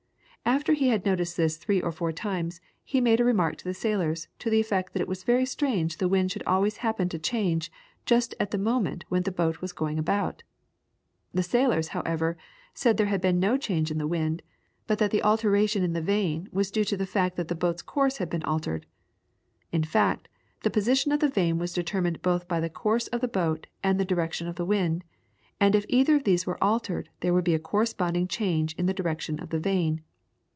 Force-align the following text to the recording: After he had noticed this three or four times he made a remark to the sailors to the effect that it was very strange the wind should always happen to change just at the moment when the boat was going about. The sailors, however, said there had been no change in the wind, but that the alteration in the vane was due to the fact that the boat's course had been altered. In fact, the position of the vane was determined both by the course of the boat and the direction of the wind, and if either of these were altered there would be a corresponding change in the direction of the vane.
After 0.43 0.73
he 0.73 0.89
had 0.89 1.05
noticed 1.05 1.37
this 1.37 1.55
three 1.55 1.81
or 1.81 1.93
four 1.93 2.11
times 2.11 2.59
he 2.83 2.99
made 2.99 3.21
a 3.21 3.23
remark 3.23 3.55
to 3.57 3.63
the 3.63 3.73
sailors 3.73 4.27
to 4.39 4.49
the 4.49 4.59
effect 4.59 4.91
that 4.91 5.01
it 5.01 5.07
was 5.07 5.23
very 5.23 5.45
strange 5.45 5.95
the 5.97 6.09
wind 6.09 6.31
should 6.31 6.43
always 6.45 6.77
happen 6.77 7.07
to 7.09 7.17
change 7.19 7.71
just 8.05 8.35
at 8.37 8.51
the 8.51 8.57
moment 8.57 9.05
when 9.07 9.23
the 9.23 9.31
boat 9.31 9.61
was 9.61 9.71
going 9.71 9.97
about. 9.97 10.43
The 11.33 11.41
sailors, 11.43 11.89
however, 11.89 12.37
said 12.73 12.97
there 12.97 13.05
had 13.05 13.21
been 13.21 13.39
no 13.39 13.55
change 13.55 13.91
in 13.91 13.97
the 13.97 14.07
wind, 14.07 14.41
but 14.87 14.97
that 14.99 15.11
the 15.11 15.23
alteration 15.23 15.83
in 15.85 15.93
the 15.93 16.01
vane 16.01 16.49
was 16.51 16.69
due 16.71 16.83
to 16.85 16.97
the 16.97 17.05
fact 17.07 17.37
that 17.37 17.47
the 17.47 17.55
boat's 17.55 17.81
course 17.83 18.17
had 18.17 18.29
been 18.29 18.43
altered. 18.43 18.85
In 19.71 19.85
fact, 19.85 20.27
the 20.63 20.69
position 20.71 21.13
of 21.13 21.21
the 21.21 21.29
vane 21.29 21.59
was 21.59 21.71
determined 21.71 22.21
both 22.21 22.47
by 22.49 22.59
the 22.59 22.69
course 22.69 23.07
of 23.07 23.21
the 23.21 23.27
boat 23.29 23.67
and 23.83 23.97
the 23.97 24.05
direction 24.05 24.47
of 24.47 24.55
the 24.57 24.65
wind, 24.65 25.05
and 25.61 25.75
if 25.75 25.85
either 25.87 26.17
of 26.17 26.25
these 26.25 26.45
were 26.45 26.61
altered 26.61 27.09
there 27.21 27.33
would 27.33 27.45
be 27.45 27.55
a 27.55 27.59
corresponding 27.59 28.27
change 28.27 28.73
in 28.75 28.85
the 28.85 28.93
direction 28.93 29.39
of 29.39 29.49
the 29.49 29.59
vane. 29.59 30.01